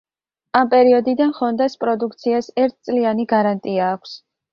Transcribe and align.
ამ 0.59 0.69
პერიოდიდან 0.69 1.33
ჰონდას 1.39 1.75
პროდუქციას 1.83 2.47
ერთწლიანი 2.63 3.27
გარანტია 3.35 3.91
აქვს. 3.91 4.17